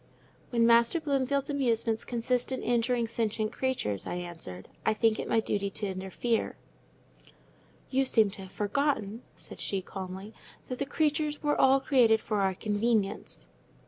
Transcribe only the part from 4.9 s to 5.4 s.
think it my